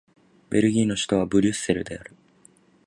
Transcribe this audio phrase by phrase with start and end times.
[0.49, 2.15] ベルギーの首都はブリュッセルである